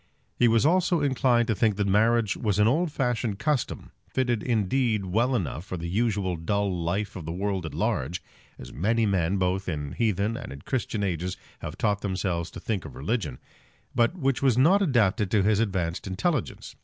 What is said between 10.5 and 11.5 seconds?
in Christian ages